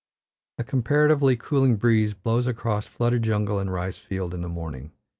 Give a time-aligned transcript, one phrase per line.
[0.57, 4.93] A comparatively cooling breeze blows across flooded jungle and rice field in the morning.